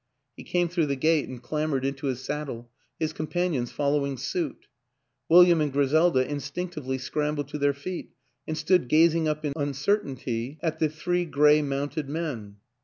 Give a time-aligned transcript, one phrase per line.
[0.35, 4.65] He came through the gate and clambered into his saddle, his companions following suit;
[5.29, 8.09] Wil liam and Griselda instinctively scrambled to their feet
[8.47, 12.55] and stood gazing up in uncertainty at the three gray mounted men.